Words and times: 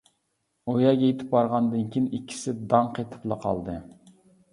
ئۇ 0.69 0.73
يەرگە 0.83 1.09
يېتىپ 1.09 1.35
بارغاندىن 1.35 1.83
كېيىن 1.95 2.07
ئىككىسى 2.19 2.53
داڭ 2.73 2.89
قېتىپلا 2.97 3.39
قالدى. 3.45 3.77